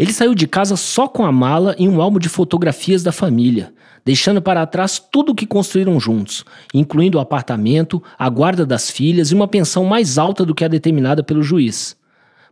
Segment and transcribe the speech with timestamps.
[0.00, 3.70] Ele saiu de casa só com a mala e um álbum de fotografias da família,
[4.02, 6.42] deixando para trás tudo o que construíram juntos,
[6.72, 10.68] incluindo o apartamento, a guarda das filhas e uma pensão mais alta do que a
[10.68, 11.98] determinada pelo juiz.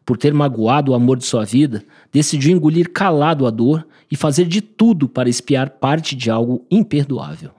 [0.04, 1.82] Por ter magoado o amor de sua vida,
[2.12, 7.53] decidiu engolir calado a dor e fazer de tudo para espiar parte de algo imperdoável.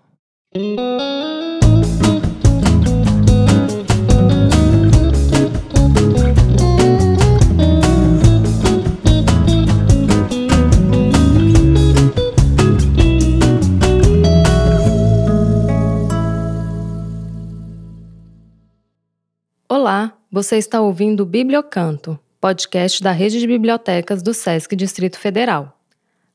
[20.32, 25.76] Você está ouvindo o Bibliocanto, podcast da Rede de Bibliotecas do SESC Distrito Federal.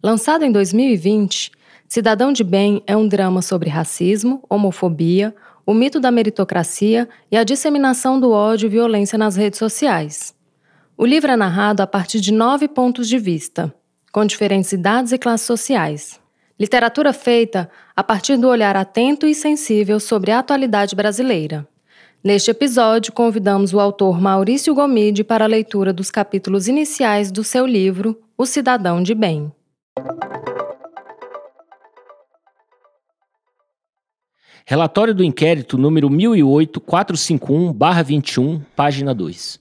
[0.03, 1.53] Lançado em 2020,
[1.87, 5.33] Cidadão de Bem é um drama sobre racismo, homofobia,
[5.65, 10.35] o mito da meritocracia e a disseminação do ódio e violência nas redes sociais.
[10.97, 13.73] O livro é narrado a partir de nove pontos de vista,
[14.11, 16.21] com diferentes idades e classes sociais.
[16.59, 21.65] Literatura feita a partir do olhar atento e sensível sobre a atualidade brasileira.
[22.25, 27.67] Neste episódio, convidamos o autor Maurício Gomide para a leitura dos capítulos iniciais do seu
[27.67, 29.53] livro O Cidadão de Bem.
[34.65, 39.61] Relatório do inquérito número 1008-451-21, página 2.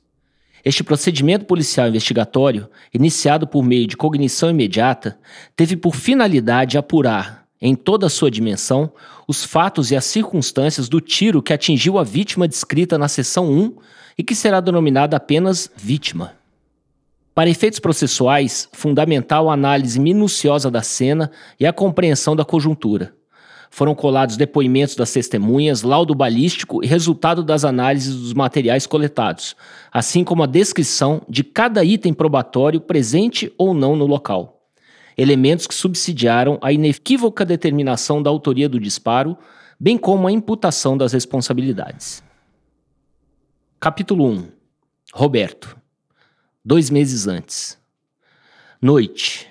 [0.63, 5.19] Este procedimento policial investigatório, iniciado por meio de cognição imediata,
[5.53, 8.91] teve por finalidade apurar, em toda a sua dimensão,
[9.25, 13.77] os fatos e as circunstâncias do tiro que atingiu a vítima descrita na seção 1
[14.17, 16.33] e que será denominada apenas vítima.
[17.33, 23.15] Para efeitos processuais, fundamental a análise minuciosa da cena e a compreensão da conjuntura.
[23.71, 29.55] Foram colados depoimentos das testemunhas, laudo balístico e resultado das análises dos materiais coletados,
[29.89, 34.62] assim como a descrição de cada item probatório presente ou não no local
[35.17, 39.37] elementos que subsidiaram a inequívoca determinação da autoria do disparo,
[39.79, 42.23] bem como a imputação das responsabilidades.
[43.79, 44.47] Capítulo 1
[45.13, 45.77] Roberto.
[46.63, 47.77] Dois meses antes.
[48.81, 49.47] Noite.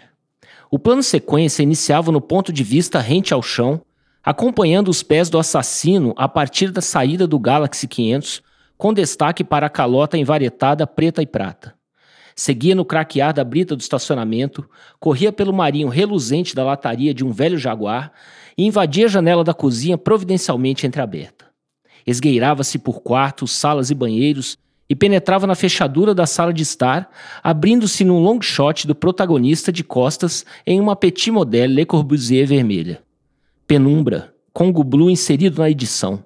[0.70, 3.82] O plano sequência iniciava no ponto de vista rente ao chão,
[4.25, 8.42] acompanhando os pés do assassino a partir da saída do Galaxy 500,
[8.78, 11.75] com destaque para a calota envaretada preta e prata.
[12.34, 17.31] Seguia no craquear da brita do estacionamento, corria pelo marinho reluzente da lataria de um
[17.31, 18.12] velho jaguar
[18.56, 21.47] e invadia a janela da cozinha providencialmente entreaberta.
[22.06, 27.10] Esgueirava-se por quartos, salas e banheiros e penetrava na fechadura da sala de estar,
[27.42, 33.03] abrindo-se num long shot do protagonista de costas em uma petit modèle Le Corbusier vermelha.
[33.66, 36.22] Penumbra, Congo Blue inserido na edição.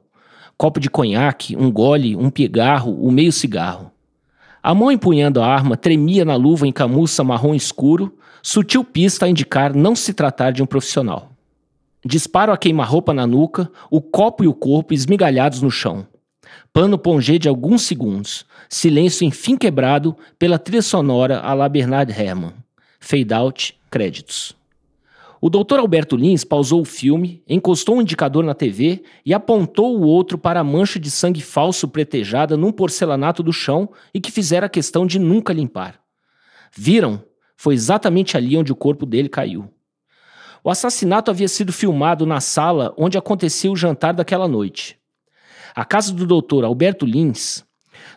[0.57, 3.93] Copo de conhaque, um gole, um pigarro, o um meio cigarro.
[4.67, 9.29] A mão empunhando a arma tremia na luva em camuça marrom escuro, sutil pista a
[9.29, 11.31] indicar não se tratar de um profissional.
[12.05, 16.05] Disparo a queima-roupa na nuca, o copo e o corpo esmigalhados no chão.
[16.73, 22.55] Pano pongê de alguns segundos, silêncio enfim quebrado pela trilha sonora à la Bernard Herrmann.
[22.99, 24.53] Fade out, créditos.
[25.47, 30.05] O doutor Alberto Lins pausou o filme, encostou um indicador na TV e apontou o
[30.05, 34.69] outro para a mancha de sangue falso pretejada num porcelanato do chão e que fizera
[34.69, 36.01] questão de nunca limpar.
[36.77, 37.23] Viram?
[37.57, 39.73] Foi exatamente ali onde o corpo dele caiu.
[40.65, 44.99] O assassinato havia sido filmado na sala onde acontecia o jantar daquela noite.
[45.77, 47.65] A casa do doutor Alberto Lins,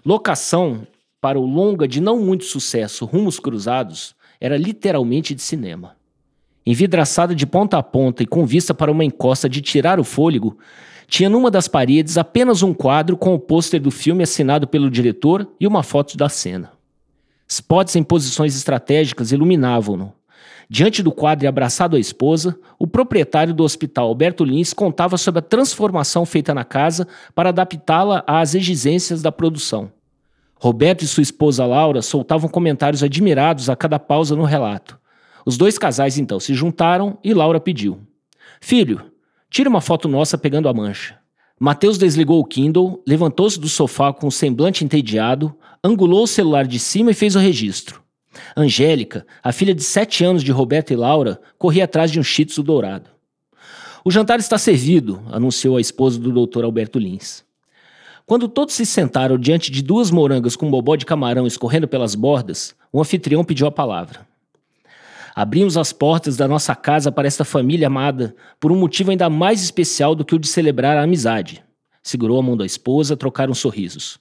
[0.03, 0.87] locação
[1.21, 5.98] para o longa de não muito sucesso Rumos Cruzados, era literalmente de cinema.
[6.69, 10.55] Envidraçada de ponta a ponta e com vista para uma encosta de tirar o fôlego,
[11.07, 15.51] tinha numa das paredes apenas um quadro com o pôster do filme assinado pelo diretor
[15.59, 16.71] e uma foto da cena.
[17.47, 20.13] Spots em posições estratégicas iluminavam-no.
[20.69, 25.39] Diante do quadro e abraçado à esposa, o proprietário do hospital Alberto Lins contava sobre
[25.39, 29.91] a transformação feita na casa para adaptá-la às exigências da produção.
[30.53, 34.99] Roberto e sua esposa Laura soltavam comentários admirados a cada pausa no relato.
[35.45, 37.99] Os dois casais então se juntaram e Laura pediu:
[38.61, 39.11] Filho,
[39.49, 41.17] tira uma foto nossa pegando a mancha.
[41.59, 45.53] Mateus desligou o Kindle, levantou-se do sofá com o semblante entediado,
[45.83, 48.01] angulou o celular de cima e fez o registro.
[48.55, 52.45] Angélica, a filha de sete anos de Roberto e Laura, corria atrás de um shih
[52.63, 53.09] dourado.
[54.05, 56.63] O jantar está servido, anunciou a esposa do Dr.
[56.63, 57.43] Alberto Lins.
[58.25, 62.75] Quando todos se sentaram diante de duas morangas com bobó de camarão escorrendo pelas bordas,
[62.91, 64.28] o anfitrião pediu a palavra.
[65.39, 69.63] Abrimos as portas da nossa casa para esta família amada por um motivo ainda mais
[69.63, 71.63] especial do que o de celebrar a amizade.
[72.03, 74.19] Segurou a mão da esposa, trocaram sorrisos.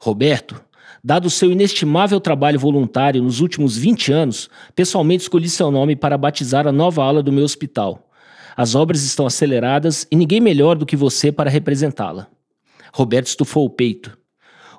[0.00, 0.60] Roberto,
[1.04, 6.18] Dado o seu inestimável trabalho voluntário nos últimos 20 anos, pessoalmente escolhi seu nome para
[6.18, 8.10] batizar a nova ala do meu hospital.
[8.56, 12.26] As obras estão aceleradas e ninguém melhor do que você para representá-la.
[12.92, 14.18] Roberto estufou o peito.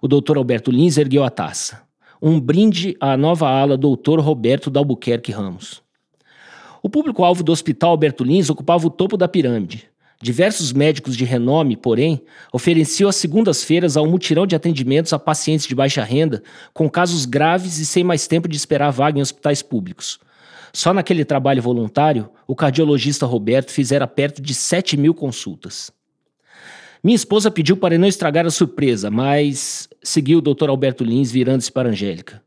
[0.02, 1.82] O doutor Alberto Lins ergueu a taça.
[2.24, 5.82] Um brinde à nova ala doutor Roberto Dalbuquerque Ramos.
[6.84, 9.90] O público-alvo do Hospital Alberto Lins ocupava o topo da pirâmide.
[10.22, 12.22] Diversos médicos de renome, porém,
[12.54, 16.44] ofereciam às segundas-feiras ao mutirão de atendimentos a pacientes de baixa renda
[16.76, 20.20] com casos graves e sem mais tempo de esperar vaga em hospitais públicos.
[20.72, 25.92] Só naquele trabalho voluntário, o cardiologista Roberto fizera perto de 7 mil consultas.
[27.04, 30.70] Minha esposa pediu para não estragar a surpresa, mas seguiu o Dr.
[30.70, 32.44] Alberto Lins virando-se para Angélica.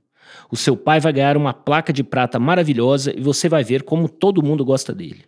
[0.48, 4.08] O seu pai vai ganhar uma placa de prata maravilhosa e você vai ver como
[4.08, 5.24] todo mundo gosta dele.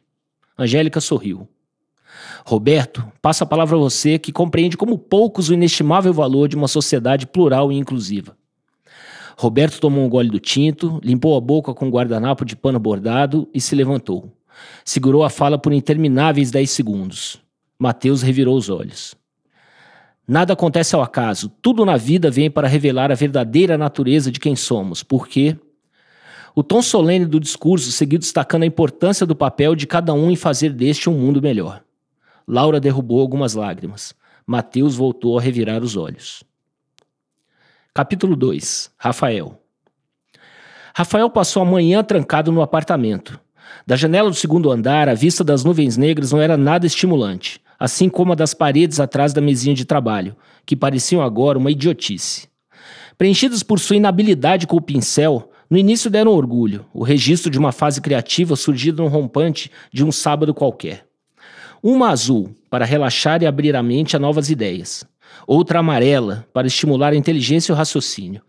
[0.57, 1.49] Angélica sorriu.
[2.45, 6.69] Roberto, passo a palavra a você que compreende como poucos o inestimável valor de uma
[6.69, 8.37] sociedade plural e inclusiva.
[9.37, 13.49] Roberto tomou um gole do tinto, limpou a boca com um guardanapo de pano bordado
[13.53, 14.33] e se levantou.
[14.85, 17.45] Segurou a fala por intermináveis dez segundos.
[17.79, 19.15] Mateus revirou os olhos.
[20.27, 24.57] Nada acontece ao acaso, tudo na vida vem para revelar a verdadeira natureza de quem
[24.57, 25.57] somos, porque.
[26.55, 30.37] O tom solene do discurso seguiu destacando a importância do papel de cada um em
[30.37, 31.83] fazer deste um mundo melhor.
[32.49, 34.15] Laura derrubou algumas lágrimas.
[34.47, 36.43] Mateus voltou a revirar os olhos.
[37.93, 39.61] Capítulo 2 Rafael
[40.95, 43.39] Rafael passou a manhã trancado no apartamento.
[43.87, 48.09] Da janela do segundo andar, a vista das nuvens negras não era nada estimulante assim
[48.09, 52.49] como a das paredes atrás da mesinha de trabalho, que pareciam agora uma idiotice.
[53.17, 57.73] Preenchidas por sua inabilidade com o pincel, no início deram orgulho, o registro de uma
[57.73, 61.07] fase criativa surgida no rompante de um sábado qualquer.
[61.83, 65.05] Uma azul, para relaxar e abrir a mente a novas ideias.
[65.47, 68.43] Outra amarela, para estimular a inteligência e o raciocínio.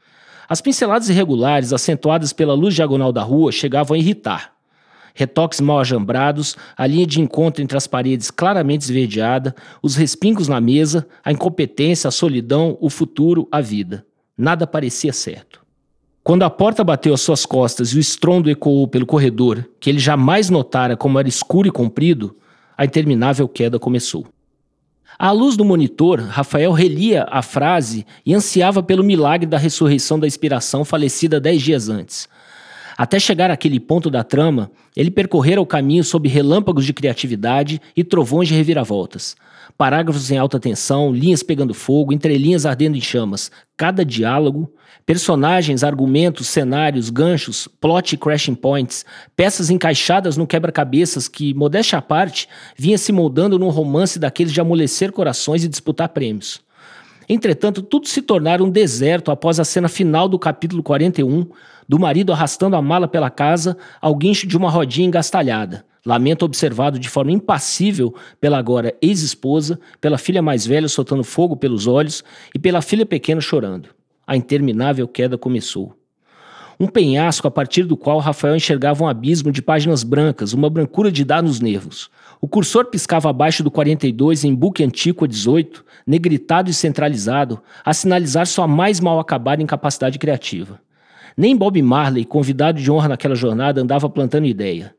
[0.49, 4.56] As pinceladas irregulares, acentuadas pela luz diagonal da rua, chegavam a irritar
[5.17, 10.61] retoques mal ajambrados, a linha de encontro entre as paredes claramente esverdeada, os respingos na
[10.61, 14.05] mesa, a incompetência, a solidão, o futuro, a vida.
[14.37, 15.65] Nada parecia certo.
[16.23, 19.97] Quando a porta bateu às suas costas e o estrondo ecoou pelo corredor, que ele
[19.97, 22.35] jamais notara como era escuro e comprido,
[22.77, 24.27] a interminável queda começou.
[25.17, 30.27] À luz do monitor, Rafael relia a frase e ansiava pelo milagre da ressurreição da
[30.27, 32.29] inspiração falecida dez dias antes.
[32.97, 38.03] Até chegar àquele ponto da trama, ele percorrera o caminho sob relâmpagos de criatividade e
[38.03, 39.35] trovões de reviravoltas.
[39.77, 43.51] Parágrafos em alta tensão, linhas pegando fogo, entrelinhas ardendo em chamas.
[43.77, 44.73] Cada diálogo,
[45.05, 49.05] personagens, argumentos, cenários, ganchos, plot e crashing points,
[49.35, 54.59] peças encaixadas no quebra-cabeças que, modéstia à parte, vinha se moldando num romance daqueles de
[54.59, 56.65] amolecer corações e disputar prêmios.
[57.29, 61.45] Entretanto, tudo se tornara um deserto após a cena final do capítulo 41,
[61.87, 65.85] do marido arrastando a mala pela casa ao guincho de uma rodinha engastalhada.
[66.05, 71.85] Lamento observado de forma impassível pela agora ex-esposa, pela filha mais velha soltando fogo pelos
[71.85, 72.23] olhos
[72.55, 73.89] e pela filha pequena chorando.
[74.25, 75.93] A interminável queda começou.
[76.79, 81.11] Um penhasco a partir do qual Rafael enxergava um abismo de páginas brancas, uma brancura
[81.11, 82.09] de dar nos nervos.
[82.39, 87.93] O cursor piscava abaixo do 42 em buque antigo a 18, negritado e centralizado, a
[87.93, 90.79] sinalizar sua mais mal acabada incapacidade criativa.
[91.35, 94.95] Nem Bob Marley, convidado de honra naquela jornada, andava plantando ideia.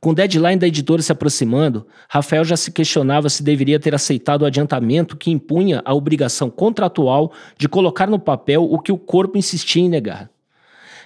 [0.00, 4.42] Com o deadline da editora se aproximando, Rafael já se questionava se deveria ter aceitado
[4.42, 9.38] o adiantamento que impunha a obrigação contratual de colocar no papel o que o corpo
[9.38, 10.30] insistia em negar.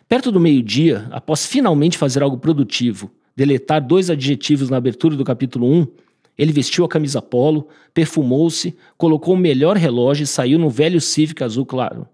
[0.09, 5.73] Perto do meio-dia, após finalmente fazer algo produtivo, deletar dois adjetivos na abertura do capítulo
[5.73, 5.87] 1,
[6.37, 11.45] ele vestiu a camisa polo, perfumou-se, colocou o melhor relógio e saiu no velho Civic
[11.45, 12.09] azul claro.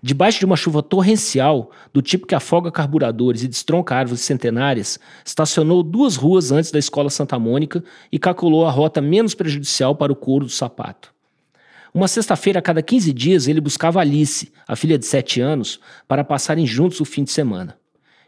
[0.00, 5.82] Debaixo de uma chuva torrencial, do tipo que afoga carburadores e destronca árvores centenárias, estacionou
[5.82, 10.16] duas ruas antes da Escola Santa Mônica e calculou a rota menos prejudicial para o
[10.16, 11.12] couro do sapato.
[11.92, 16.22] Uma sexta-feira a cada 15 dias ele buscava Alice, a filha de sete anos, para
[16.22, 17.76] passarem juntos o fim de semana.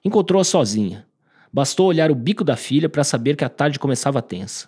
[0.04, 1.06] Encontrou-a sozinha.
[1.54, 4.66] Bastou olhar o bico da filha para saber que a tarde começava tensa.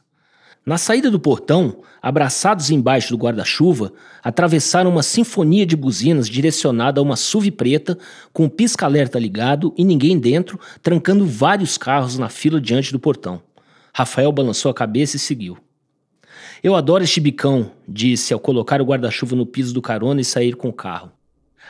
[0.65, 7.03] Na saída do portão, abraçados embaixo do guarda-chuva, atravessaram uma sinfonia de buzinas direcionada a
[7.03, 7.99] uma SUV preta
[8.33, 13.43] com o pisca-alerta ligado e ninguém dentro, trancando vários carros na fila diante do portão.
[13.93, 15.59] Rafael balançou a cabeça e seguiu.
[16.63, 20.55] Eu adoro este bicão, disse ao colocar o guarda-chuva no piso do carona e sair
[20.55, 21.11] com o carro.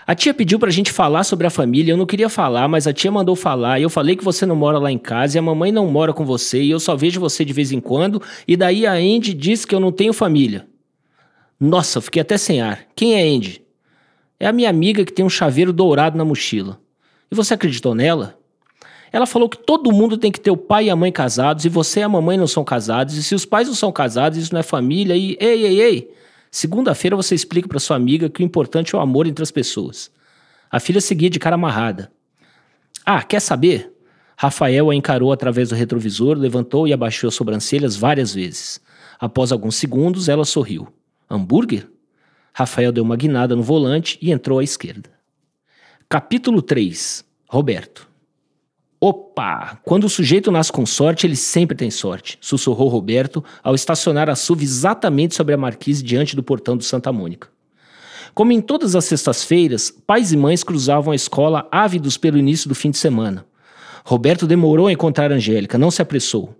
[0.04, 2.92] A tia pediu pra gente falar sobre a família, eu não queria falar, mas a
[2.92, 5.42] tia mandou falar, e eu falei que você não mora lá em casa, e a
[5.42, 8.56] mamãe não mora com você, e eu só vejo você de vez em quando, e
[8.56, 10.66] daí a Andy disse que eu não tenho família.
[11.58, 12.86] Nossa, fiquei até sem ar.
[12.94, 13.62] Quem é Andy?
[14.38, 16.78] É a minha amiga que tem um chaveiro dourado na mochila.
[17.30, 18.38] E você acreditou nela?
[19.10, 21.68] Ela falou que todo mundo tem que ter o pai e a mãe casados e
[21.68, 23.16] você e a mamãe não são casados.
[23.16, 25.16] E se os pais não são casados, isso não é família.
[25.16, 26.10] E ei, ei, ei.
[26.56, 30.10] Segunda-feira você explica para sua amiga que o importante é o amor entre as pessoas.
[30.70, 32.10] A filha seguia de cara amarrada.
[33.04, 33.92] Ah, quer saber?
[34.38, 38.80] Rafael a encarou através do retrovisor, levantou e abaixou as sobrancelhas várias vezes.
[39.20, 40.88] Após alguns segundos, ela sorriu.
[41.28, 41.90] Hambúrguer?
[42.54, 45.10] Rafael deu uma guinada no volante e entrou à esquerda.
[46.08, 48.08] Capítulo 3 Roberto
[49.08, 49.78] Opa!
[49.84, 54.34] Quando o sujeito nasce com sorte, ele sempre tem sorte, sussurrou Roberto ao estacionar a
[54.34, 57.46] SUV exatamente sobre a marquise diante do portão do Santa Mônica.
[58.34, 62.75] Como em todas as sextas-feiras, pais e mães cruzavam a escola ávidos pelo início do
[62.75, 63.46] fim de semana.
[64.04, 66.56] Roberto demorou a encontrar Angélica, não se apressou.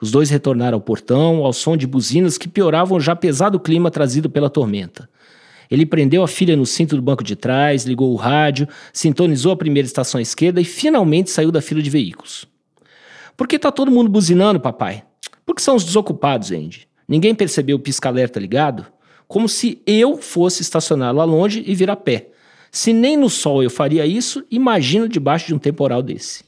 [0.00, 3.90] Os dois retornaram ao portão, ao som de buzinas que pioravam o já pesado clima
[3.90, 5.06] trazido pela tormenta.
[5.70, 9.56] Ele prendeu a filha no cinto do banco de trás, ligou o rádio, sintonizou a
[9.56, 12.46] primeira estação à esquerda e finalmente saiu da fila de veículos.
[13.36, 15.04] Por que tá todo mundo buzinando, papai?
[15.46, 16.88] Porque são os desocupados, Andy.
[17.08, 18.86] Ninguém percebeu o pisca-alerta ligado?
[19.28, 22.30] Como se eu fosse estacionar lá longe e vir a pé.
[22.70, 26.44] Se nem no sol eu faria isso, imagina debaixo de um temporal desse.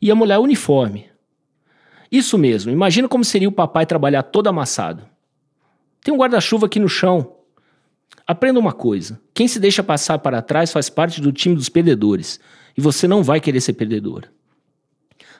[0.00, 1.06] E a mulher uniforme.
[2.10, 5.04] Isso mesmo, imagina como seria o papai trabalhar todo amassado.
[6.02, 7.36] Tem um guarda-chuva aqui no chão.
[8.32, 12.40] Aprenda uma coisa: quem se deixa passar para trás faz parte do time dos perdedores,
[12.74, 14.22] e você não vai querer ser perdedor.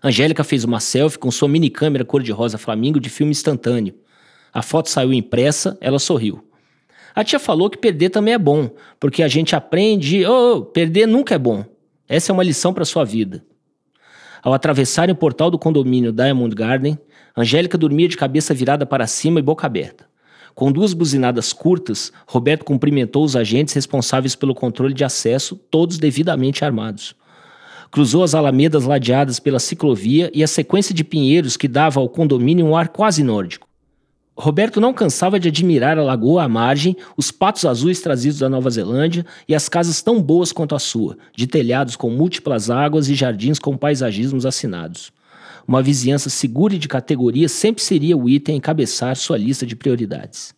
[0.05, 3.95] Angélica fez uma selfie com sua mini câmera cor-de-rosa flamingo de filme instantâneo.
[4.53, 6.47] A foto saiu impressa, ela sorriu.
[7.15, 8.69] A tia falou que perder também é bom,
[9.01, 11.65] porque a gente aprende, oh, perder nunca é bom.
[12.07, 13.43] Essa é uma lição para sua vida.
[14.43, 16.99] Ao atravessarem o portal do condomínio Diamond Garden,
[17.35, 20.12] Angélica dormia de cabeça virada para cima e boca aberta.
[20.55, 26.65] Com duas buzinadas curtas, Roberto cumprimentou os agentes responsáveis pelo controle de acesso, todos devidamente
[26.65, 27.15] armados.
[27.91, 32.67] Cruzou as alamedas ladeadas pela ciclovia e a sequência de pinheiros que dava ao condomínio
[32.67, 33.69] um ar quase nórdico.
[34.35, 38.71] Roberto não cansava de admirar a lagoa à margem, os patos azuis trazidos da Nova
[38.71, 43.15] Zelândia e as casas tão boas quanto a sua, de telhados com múltiplas águas e
[43.15, 45.13] jardins com paisagismos assinados.
[45.67, 49.77] Uma vizinhança segura e de categoria sempre seria o item a encabeçar sua lista de
[49.77, 50.55] prioridades.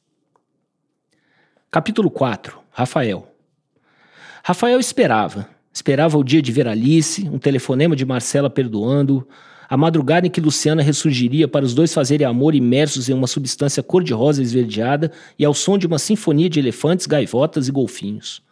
[1.71, 3.29] Capítulo 4 Rafael
[4.43, 5.49] Rafael esperava.
[5.73, 9.27] Esperava o dia de ver Alice, um telefonema de Marcela perdoando,
[9.69, 13.83] a madrugada em que Luciana ressurgiria para os dois fazerem amor imersos em uma substância
[13.83, 18.44] cor-de-rosa esverdeada e ao som de uma sinfonia de elefantes, gaivotas e golfinhos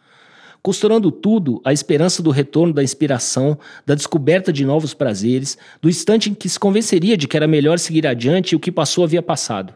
[0.63, 6.29] costurando tudo à esperança do retorno da inspiração, da descoberta de novos prazeres, do instante
[6.29, 9.21] em que se convenceria de que era melhor seguir adiante e o que passou havia
[9.21, 9.73] passado.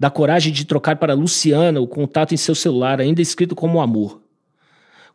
[0.00, 4.25] Da coragem de trocar para Luciana o contato em seu celular, ainda escrito como amor.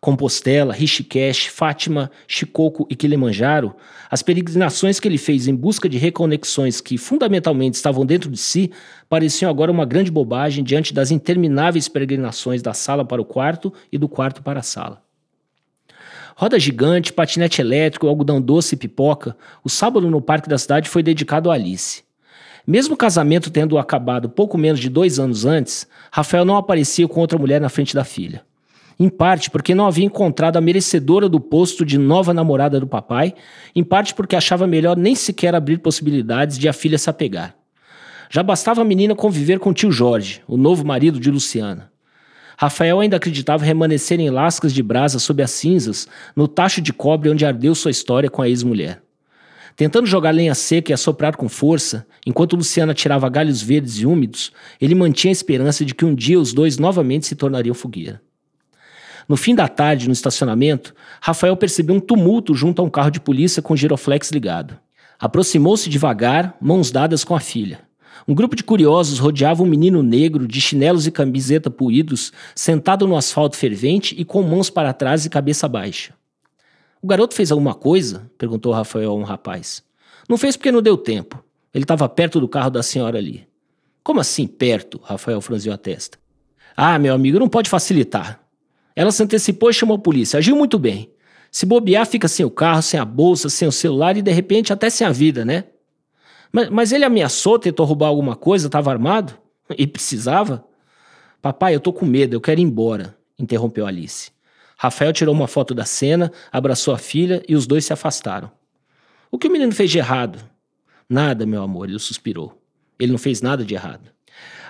[0.02, 3.76] Compostela, Rishikesh, Fátima, Shikoku e Kilimanjaro,
[4.10, 8.72] as peregrinações que ele fez em busca de reconexões que fundamentalmente estavam dentro de si,
[9.08, 13.98] pareciam agora uma grande bobagem diante das intermináveis peregrinações da sala para o quarto e
[14.00, 15.04] do quarto para a sala.
[16.36, 21.04] Roda gigante, patinete elétrico, algodão doce e pipoca, o sábado no parque da cidade foi
[21.04, 22.02] dedicado a Alice.
[22.66, 27.20] Mesmo o casamento tendo acabado pouco menos de dois anos antes, Rafael não aparecia com
[27.20, 28.44] outra mulher na frente da filha
[29.02, 33.34] em parte porque não havia encontrado a merecedora do posto de nova namorada do papai,
[33.76, 37.56] em parte porque achava melhor nem sequer abrir possibilidades de a filha se apegar.
[38.30, 41.92] Já bastava a menina conviver com o tio Jorge, o novo marido de Luciana.
[42.56, 47.32] Rafael ainda acreditava remanescer em lascas de brasa sob as cinzas, no tacho de cobre
[47.32, 49.02] onde ardeu sua história com a ex-mulher.
[49.76, 54.52] Tentando jogar lenha seca e assoprar com força, enquanto Luciana tirava galhos verdes e úmidos,
[54.80, 58.22] ele mantinha a esperança de que um dia os dois novamente se tornariam fogueira.
[59.32, 63.22] No fim da tarde, no estacionamento, Rafael percebeu um tumulto junto a um carro de
[63.22, 64.78] polícia com giroflex ligado.
[65.18, 67.80] Aproximou-se devagar, mãos dadas com a filha.
[68.28, 73.16] Um grupo de curiosos rodeava um menino negro de chinelos e camiseta puídos, sentado no
[73.16, 76.14] asfalto fervente e com mãos para trás e cabeça baixa.
[77.02, 78.30] O garoto fez alguma coisa?
[78.38, 79.82] perguntou Rafael a um rapaz.
[80.28, 81.42] Não fez porque não deu tempo.
[81.74, 83.48] Ele estava perto do carro da senhora ali.
[84.04, 85.00] Como assim perto?
[85.02, 86.18] Rafael franziu a testa.
[86.76, 88.41] Ah, meu amigo, não pode facilitar.
[88.96, 90.38] Ela se antecipou e chamou a polícia.
[90.38, 91.12] Agiu muito bem.
[91.52, 94.72] Se bobear, fica sem o carro, sem a bolsa, sem o celular e de repente
[94.72, 95.66] até sem a vida, né?
[96.52, 99.38] Mas, mas ele ameaçou, tentou roubar alguma coisa, estava armado?
[99.78, 100.66] E precisava?
[101.42, 104.32] Papai, eu tô com medo, eu quero ir embora, interrompeu Alice.
[104.78, 108.52] Rafael tirou uma foto da cena, abraçou a filha e os dois se afastaram.
[109.30, 110.40] O que o menino fez de errado?
[111.08, 112.62] Nada, meu amor, ele suspirou.
[113.00, 114.12] Ele não fez nada de errado.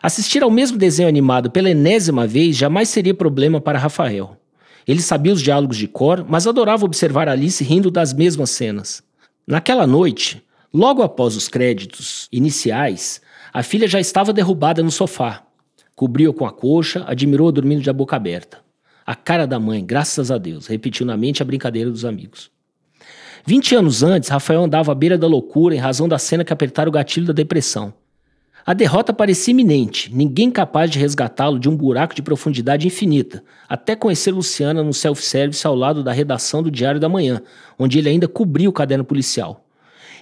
[0.02, 4.36] Assistir ao mesmo desenho animado pela enésima vez jamais seria problema para Rafael.
[4.88, 9.04] Ele sabia os diálogos de cor, mas adorava observar Alice rindo das mesmas cenas.
[9.46, 10.44] Naquela noite,
[10.74, 13.22] logo após os créditos iniciais,
[13.54, 15.44] a filha já estava derrubada no sofá.
[15.96, 18.60] Cobriu-a com a coxa, admirou-a dormindo de boca aberta.
[19.06, 22.50] A cara da mãe, graças a Deus, repetiu na mente a brincadeira dos amigos.
[23.46, 26.90] Vinte anos antes, Rafael andava à beira da loucura em razão da cena que apertara
[26.90, 27.94] o gatilho da depressão.
[28.64, 33.96] A derrota parecia iminente, ninguém capaz de resgatá-lo de um buraco de profundidade infinita, até
[33.96, 37.42] conhecer Luciana no self-service ao lado da redação do Diário da Manhã,
[37.78, 39.66] onde ele ainda cobria o caderno policial.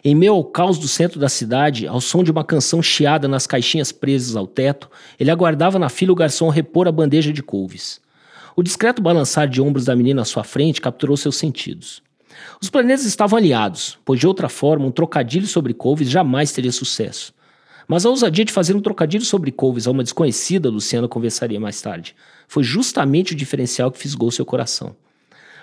[0.06, 3.46] Em meio ao caos do centro da cidade, ao som de uma canção chiada nas
[3.46, 8.00] caixinhas presas ao teto, ele aguardava na fila o garçom repor a bandeja de couves.
[8.56, 12.02] O discreto balançar de ombros da menina à sua frente capturou seus sentidos.
[12.62, 17.34] Os planetas estavam aliados, pois de outra forma um trocadilho sobre couves jamais teria sucesso.
[17.92, 21.82] Mas a ousadia de fazer um trocadilho sobre couves a uma desconhecida, Luciana conversaria mais
[21.82, 22.16] tarde,
[22.48, 24.96] foi justamente o diferencial que fisgou seu coração.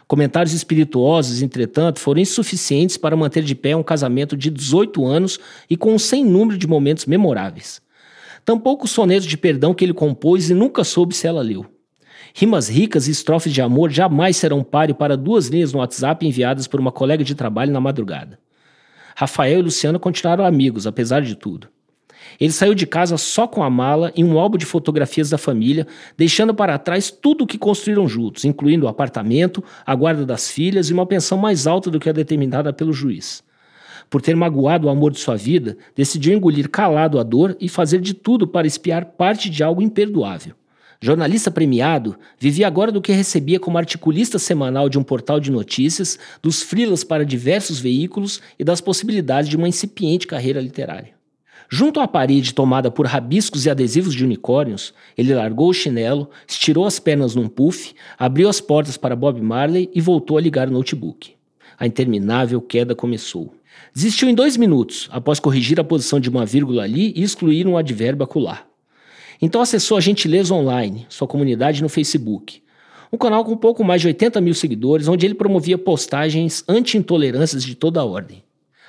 [0.09, 5.39] Comentários espirituosos, entretanto, foram insuficientes para manter de pé um casamento de 18 anos
[5.71, 7.81] e com um sem número de momentos memoráveis.
[8.45, 11.65] Tampouco o soneto de perdão que ele compôs e nunca soube se ela leu.
[12.35, 16.67] Rimas ricas e estrofes de amor jamais serão páreo para duas linhas no WhatsApp enviadas
[16.67, 18.37] por uma colega de trabalho na madrugada.
[19.15, 21.69] Rafael e Luciana continuaram amigos, apesar de tudo.
[22.41, 25.87] Ele saiu de casa só com a mala e um álbum de fotografias da família,
[26.17, 30.91] deixando para trás tudo o que construíram juntos, incluindo o apartamento, a guarda das filhas
[30.91, 33.45] e uma pensão mais alta do que a determinada pelo juiz.
[34.09, 38.01] Por ter magoado o amor de sua vida, decidiu engolir calado a dor e fazer
[38.01, 40.55] de tudo para espiar parte de algo imperdoável.
[41.01, 46.19] Jornalista premiado, vivia agora do que recebia como articulista semanal de um portal de notícias,
[46.43, 51.16] dos frilas para diversos veículos e das possibilidades de uma incipiente carreira literária.
[51.69, 56.87] Junto à parede tomada por rabiscos e adesivos de unicórnios, ele largou o chinelo, estirou
[56.87, 60.73] as pernas num puff, abriu as portas para Bob Marley e voltou a ligar o
[60.73, 61.35] notebook.
[61.79, 63.53] A interminável queda começou.
[63.95, 67.77] Desistiu em dois minutos, após corrigir a posição de uma vírgula ali e excluir um
[67.77, 68.67] advérbio acular.
[69.43, 72.63] Então acessou a Gentileza Online, sua comunidade no Facebook.
[73.13, 77.75] Um canal com pouco mais de 80 mil seguidores, onde ele promovia postagens anti-intolerâncias de
[77.75, 78.43] toda a ordem.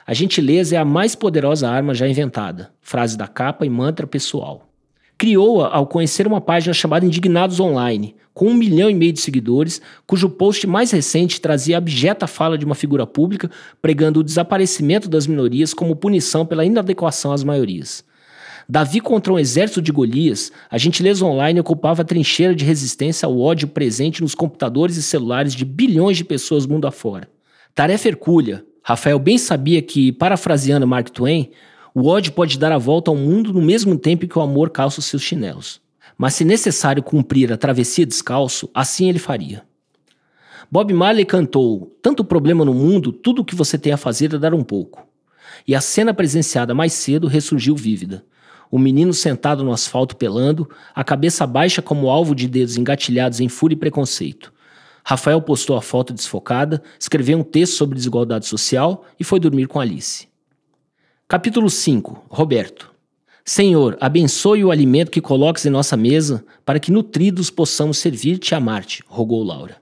[0.07, 2.71] A gentileza é a mais poderosa arma já inventada.
[2.79, 4.65] Frase da capa e mantra pessoal.
[5.17, 9.81] Criou-a ao conhecer uma página chamada Indignados Online, com um milhão e meio de seguidores,
[10.05, 15.09] cujo post mais recente trazia a abjeta fala de uma figura pública pregando o desaparecimento
[15.09, 18.01] das minorias como punição pela inadequação às maiorias.
[18.69, 23.37] Davi contra um exército de Golias, a gentileza online ocupava a trincheira de resistência ao
[23.37, 27.27] ódio presente nos computadores e celulares de bilhões de pessoas mundo afora.
[27.75, 31.51] Tarefa hercúlea, Rafael bem sabia que, parafraseando Mark Twain,
[31.93, 34.99] o ódio pode dar a volta ao mundo no mesmo tempo que o amor calça
[34.99, 35.81] os seus chinelos.
[36.17, 39.65] Mas se necessário cumprir a travessia descalço, assim ele faria.
[40.71, 44.37] Bob Marley cantou: Tanto problema no mundo, tudo o que você tem a fazer é
[44.37, 45.05] dar um pouco.
[45.67, 48.23] E a cena presenciada mais cedo ressurgiu vívida.
[48.71, 53.49] O menino sentado no asfalto pelando, a cabeça baixa como alvo de dedos engatilhados em
[53.49, 54.53] fúria e preconceito.
[55.09, 59.79] Rafael postou a foto desfocada, escreveu um texto sobre desigualdade social e foi dormir com
[59.79, 60.27] Alice.
[61.29, 62.91] Capítulo 5 Roberto
[63.45, 68.55] Senhor, abençoe o alimento que coloques em nossa mesa, para que nutridos possamos servir-te e
[68.55, 69.77] amar-te, rogou Laura.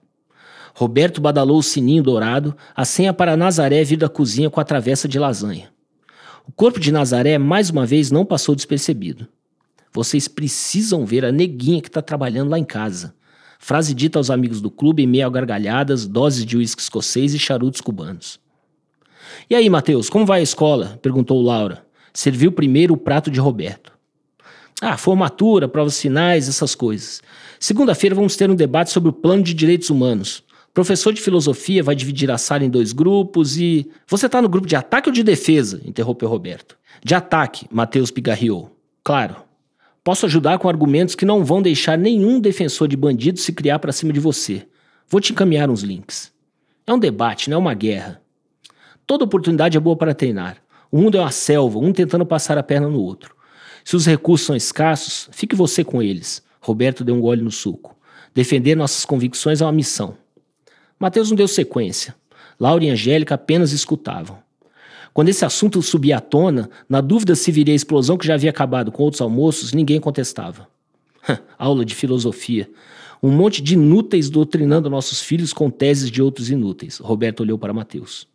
[0.76, 5.08] Roberto badalou o sininho dourado, a senha para Nazaré vir da cozinha com a travessa
[5.08, 5.74] de lasanha.
[6.48, 9.28] O corpo de Nazaré mais uma vez não passou despercebido.
[9.92, 13.16] Vocês precisam ver a neguinha que está trabalhando lá em casa.
[13.60, 17.40] Frase dita aos amigos do clube em meio a gargalhadas, doses de uísque escocês e
[17.40, 18.40] charutos cubanos.
[19.50, 21.00] E aí, Matheus, como vai a escola?
[21.02, 21.86] perguntou Laura.
[22.14, 23.92] Serviu primeiro o prato de Roberto.
[24.82, 27.22] Ah, formatura, provas finais, essas coisas.
[27.60, 30.44] Segunda-feira vamos ter um debate sobre o plano de direitos humanos.
[30.74, 33.90] Professor de filosofia vai dividir a sala em dois grupos e.
[34.08, 35.82] Você está no grupo de ataque ou de defesa?
[35.86, 36.78] interrompeu Roberto.
[37.04, 38.78] De ataque, Matheus pigarreou.
[39.04, 39.45] Claro.
[40.06, 43.92] Posso ajudar com argumentos que não vão deixar nenhum defensor de bandido se criar para
[43.92, 44.68] cima de você.
[45.10, 46.32] Vou te encaminhar uns links.
[46.86, 48.22] É um debate, não é uma guerra.
[49.08, 50.58] Toda oportunidade é boa para treinar.
[50.92, 53.36] O mundo é uma selva, um tentando passar a perna no outro.
[53.84, 56.44] Se os recursos são escassos, fique você com eles.
[56.62, 57.98] Roberto deu um gole no suco.
[58.32, 60.16] Defender nossas convicções é uma missão.
[61.00, 62.14] Mateus não deu sequência.
[62.60, 64.38] Laura e Angélica apenas escutavam.
[65.16, 68.50] Quando esse assunto subia à tona, na dúvida se viria a explosão que já havia
[68.50, 70.68] acabado com outros almoços, ninguém contestava.
[71.58, 72.70] Aula de filosofia.
[73.24, 76.98] Um monte de inúteis doutrinando nossos filhos com teses de outros inúteis.
[76.98, 78.28] Roberto olhou para Mateus.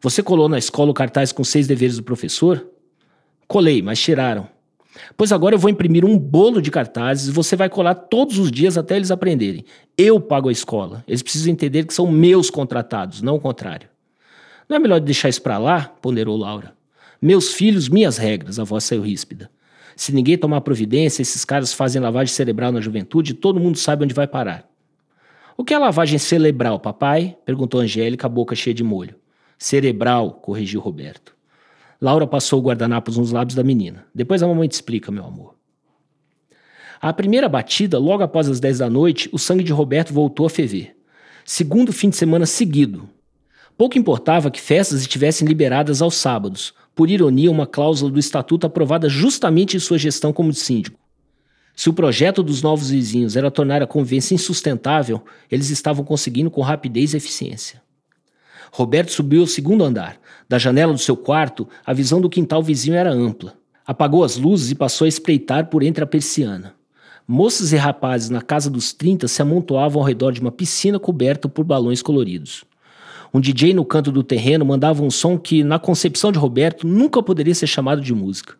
[0.00, 2.66] Você colou na escola o cartaz com seis deveres do professor?
[3.46, 4.48] Colei, mas tiraram.
[5.18, 8.50] Pois agora eu vou imprimir um bolo de cartazes e você vai colar todos os
[8.50, 9.66] dias até eles aprenderem.
[9.98, 11.04] Eu pago a escola.
[11.06, 13.90] Eles precisam entender que são meus contratados, não o contrário.
[14.68, 15.94] Não é melhor deixar isso para lá?
[16.00, 16.74] ponderou Laura.
[17.20, 19.50] Meus filhos, minhas regras, a voz saiu ríspida.
[19.96, 24.04] Se ninguém tomar providência, esses caras fazem lavagem cerebral na juventude e todo mundo sabe
[24.04, 24.68] onde vai parar.
[25.56, 27.36] O que é lavagem cerebral, papai?
[27.46, 29.16] perguntou Angélica, a boca cheia de molho.
[29.58, 31.34] Cerebral, corrigiu Roberto.
[31.98, 34.06] Laura passou o guardanapos nos lábios da menina.
[34.14, 35.54] Depois a mamãe te explica, meu amor.
[37.00, 40.50] A primeira batida, logo após as 10 da noite, o sangue de Roberto voltou a
[40.50, 40.94] ferver.
[41.42, 43.08] Segundo fim de semana seguido.
[43.76, 49.06] Pouco importava que festas estivessem liberadas aos sábados, por ironia, uma cláusula do estatuto aprovada
[49.06, 50.98] justamente em sua gestão como síndico.
[51.74, 56.62] Se o projeto dos novos vizinhos era tornar a convivência insustentável, eles estavam conseguindo com
[56.62, 57.82] rapidez e eficiência.
[58.72, 60.18] Roberto subiu ao segundo andar.
[60.48, 63.54] Da janela do seu quarto, a visão do quintal vizinho era ampla.
[63.86, 66.74] Apagou as luzes e passou a espreitar por entre a persiana.
[67.28, 71.46] Moças e rapazes na casa dos 30 se amontoavam ao redor de uma piscina coberta
[71.46, 72.64] por balões coloridos.
[73.36, 77.22] Um DJ no canto do terreno mandava um som que, na concepção de Roberto, nunca
[77.22, 78.54] poderia ser chamado de música.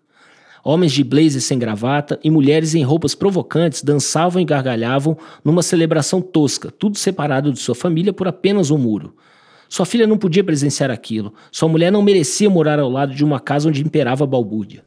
[0.62, 6.21] Homens de blazer sem gravata e mulheres em roupas provocantes dançavam e gargalhavam numa celebração
[6.21, 9.17] tosca, tudo separado de sua família por apenas um muro.
[9.67, 11.33] Sua filha não podia presenciar aquilo.
[11.51, 14.85] Sua mulher não merecia morar ao lado de uma casa onde imperava a balbúrdia.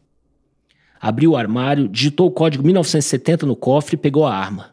[1.01, 4.69] Abriu o armário, digitou o código 1970 no cofre e pegou a arma.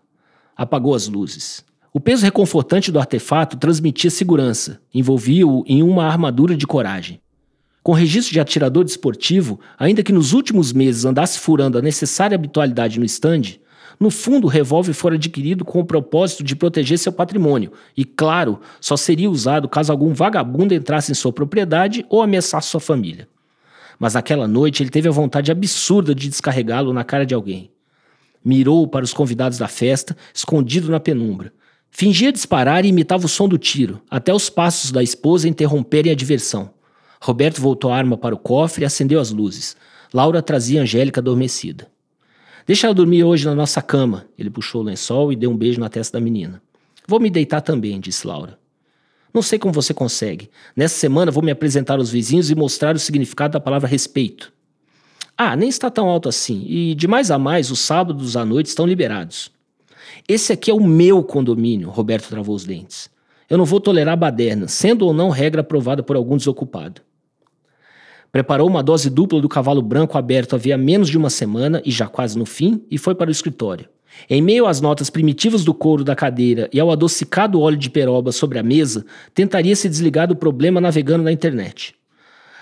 [0.55, 1.65] Apagou as luzes.
[1.97, 7.23] O peso reconfortante do artefato transmitia segurança, envolvia-o em uma armadura de coragem.
[7.83, 12.99] Com registro de atirador desportivo, ainda que nos últimos meses andasse furando a necessária habitualidade
[12.99, 13.63] no estande,
[13.99, 18.61] no fundo o revólver fora adquirido com o propósito de proteger seu patrimônio e, claro,
[18.79, 23.27] só seria usado caso algum vagabundo entrasse em sua propriedade ou ameaçasse sua família.
[23.99, 27.71] Mas naquela noite ele teve a vontade absurda de descarregá-lo na cara de alguém.
[28.45, 31.55] Mirou para os convidados da festa, escondido na penumbra.
[31.99, 36.15] Fingia disparar e imitava o som do tiro, até os passos da esposa interromperem a
[36.15, 36.69] diversão.
[37.19, 39.75] Roberto voltou a arma para o cofre e acendeu as luzes.
[40.13, 41.89] Laura trazia Angélica adormecida.
[42.67, 44.27] Deixa ela dormir hoje na nossa cama.
[44.39, 46.61] Ele puxou o lençol e deu um beijo na testa da menina.
[47.09, 48.59] Vou me deitar também, disse Laura.
[49.33, 50.51] Não sei como você consegue.
[50.77, 54.53] Nessa semana vou me apresentar aos vizinhos e mostrar o significado da palavra respeito.
[55.35, 56.63] Ah, nem está tão alto assim.
[56.69, 59.56] E de mais a mais, os sábados à noite estão liberados.
[60.29, 63.11] Esse aqui é o meu condomínio, Roberto travou os dentes.
[63.49, 67.01] Eu não vou tolerar baderna, sendo ou não regra aprovada por algum desocupado.
[68.33, 72.07] Preparou uma dose dupla do cavalo branco aberto havia menos de uma semana e já
[72.07, 73.89] quase no fim, e foi para o escritório.
[74.29, 78.33] Em meio às notas primitivas do couro da cadeira e ao adocicado óleo de peroba
[78.33, 81.95] sobre a mesa, tentaria se desligar do problema navegando na internet.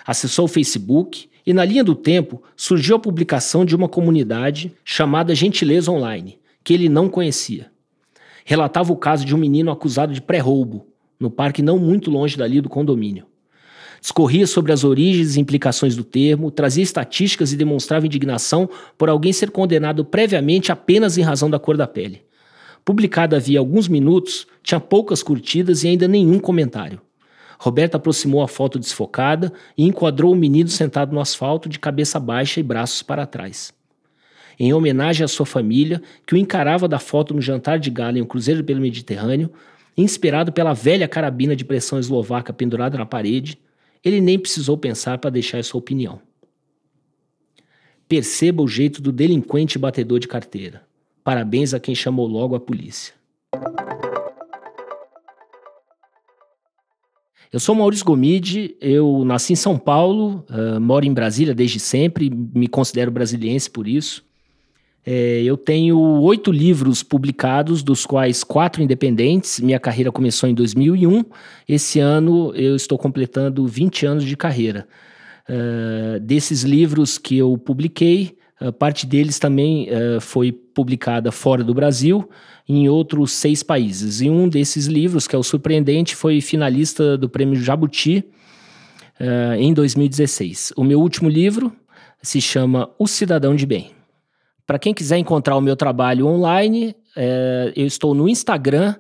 [0.07, 5.35] Acessou o Facebook e, na linha do tempo, surgiu a publicação de uma comunidade chamada
[5.35, 7.75] Gentileza Online, que ele não conhecia
[8.45, 10.87] relatava o caso de um menino acusado de pré-roubo,
[11.19, 13.27] no parque não muito longe dali do condomínio.
[14.01, 19.33] Discorria sobre as origens e implicações do termo, trazia estatísticas e demonstrava indignação por alguém
[19.33, 22.23] ser condenado previamente apenas em razão da cor da pele.
[22.85, 27.01] Publicada havia alguns minutos, tinha poucas curtidas e ainda nenhum comentário.
[27.59, 32.61] Roberta aproximou a foto desfocada e enquadrou o menino sentado no asfalto de cabeça baixa
[32.61, 33.73] e braços para trás
[34.59, 38.23] em homenagem à sua família, que o encarava da foto no jantar de gala em
[38.23, 39.51] um cruzeiro pelo Mediterrâneo,
[39.97, 43.59] inspirado pela velha carabina de pressão eslovaca pendurada na parede,
[44.05, 46.21] ele nem precisou pensar para deixar sua opinião.
[48.09, 50.83] Perceba o jeito do delinquente batedor de carteira.
[51.23, 53.15] Parabéns a quem chamou logo a polícia.
[57.51, 62.29] Eu sou Maurício Gomide, eu nasci em São Paulo, uh, moro em Brasília desde sempre,
[62.29, 64.25] me considero brasiliense por isso.
[65.07, 69.61] É, eu tenho oito livros publicados, dos quais quatro independentes.
[69.61, 71.25] Minha carreira começou em 2001.
[71.69, 74.89] Esse ano eu estou completando 20 anos de carreira.
[75.47, 81.75] Uh, desses livros que eu publiquei, uh, parte deles também uh, foi publicada fora do
[81.75, 82.27] Brasil,
[82.67, 84.23] em outros seis países.
[84.23, 88.25] E um desses livros, que é o Surpreendente, foi finalista do Prêmio Jabuti
[89.59, 90.73] em 2016.
[90.77, 91.73] O meu último livro
[92.21, 93.93] se chama O Cidadão de Bem.
[94.67, 98.95] Para quem quiser encontrar o meu trabalho online, é, eu estou no Instagram,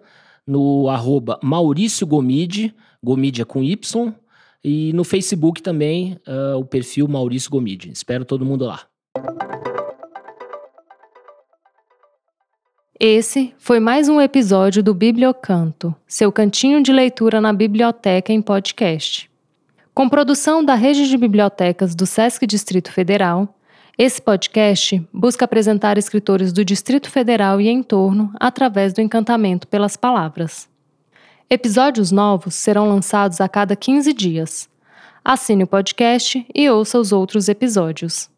[0.46, 4.14] no arroba Maurício Gomide, Gomide é com Y,
[4.62, 7.90] e no Facebook também, uh, o perfil Maurício Gomide.
[7.90, 8.80] Espero todo mundo lá.
[12.98, 19.30] Esse foi mais um episódio do Bibliocanto, seu cantinho de leitura na biblioteca em podcast.
[19.94, 23.54] Com produção da Rede de Bibliotecas do Sesc Distrito Federal
[23.96, 30.68] Esse podcast busca apresentar escritores do Distrito Federal e entorno através do encantamento pelas palavras.
[31.48, 34.68] Episódios novos serão lançados a cada 15 dias.
[35.24, 38.28] Assine o podcast e ouça os outros episódios.